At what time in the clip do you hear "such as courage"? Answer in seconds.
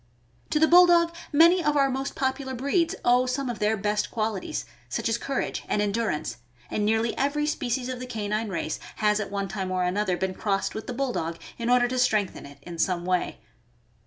4.89-5.63